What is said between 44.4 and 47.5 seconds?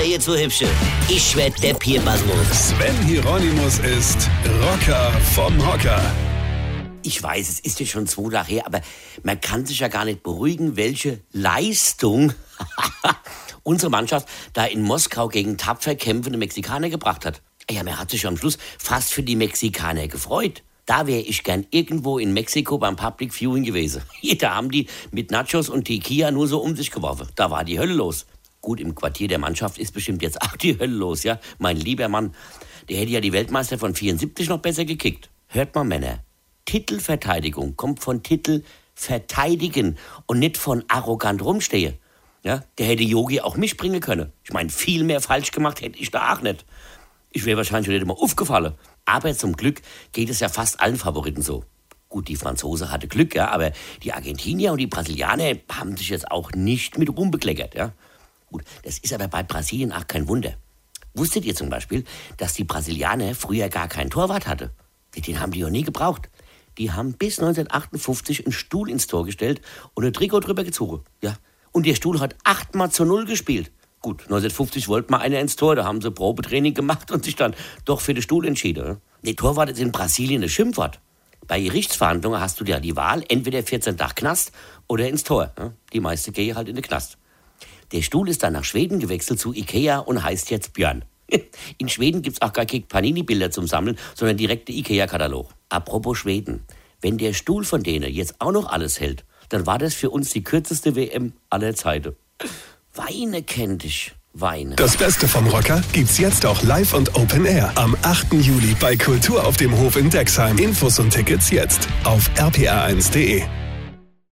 Ich meine, viel mehr falsch gemacht hätte ich da auch nicht. Ich